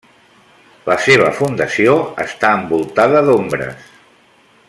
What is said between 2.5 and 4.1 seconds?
envoltada d'ombres.